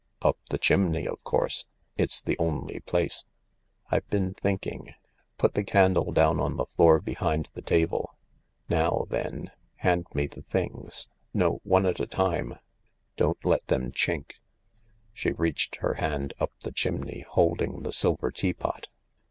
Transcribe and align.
"Up 0.23 0.39
the 0.49 0.57
chimney, 0.57 1.07
of 1.07 1.23
course. 1.23 1.65
It's 1.95 2.23
the 2.23 2.35
only 2.39 2.79
place. 2.79 3.23
I've 3.91 4.07
been 4.09 4.33
thinking. 4.33 4.95
Put 5.37 5.53
the 5.53 5.63
candle 5.63 6.11
down 6.11 6.39
on 6.39 6.57
the 6.57 6.65
floor 6.65 6.99
behind 6.99 7.49
the 7.53 7.61
table. 7.61 8.15
Now 8.67 9.05
then— 9.09 9.51
hand 9.75 10.07
me 10.15 10.25
the 10.25 10.41
things. 10.41 11.07
No— 11.35 11.61
one 11.63 11.85
at 11.85 11.99
a 11.99 12.07
time. 12.07 12.57
Don't 13.15 13.45
let 13.45 13.67
them 13.67 13.91
chink." 13.91 14.39
She 15.13 15.33
reached 15.33 15.75
her 15.75 15.93
hand 15.93 16.33
up 16.39 16.51
the 16.63 16.71
chimney, 16.71 17.19
holding 17.29 17.83
the 17.83 17.91
silver 17.91 18.31
tea 18.31 18.53
pot. 18.53 18.87